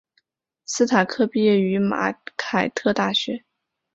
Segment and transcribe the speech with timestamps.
[0.65, 3.43] 史塔克毕业于马凯特大学。